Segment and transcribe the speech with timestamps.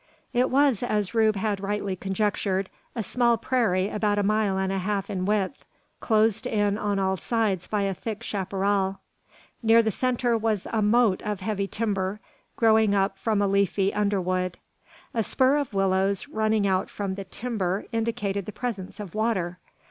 [0.33, 4.79] It was, as Rube had rightly conjectured, a small prairie about a mile and a
[4.79, 5.63] half in width,
[5.99, 8.99] closed in on all sides by a thick chapparal.
[9.61, 12.19] Near the centre was a motte of heavy timber,
[12.55, 14.57] growing up from a leafy underwood.
[15.13, 19.59] A spur of willows running out from the timber indicated the presence of water.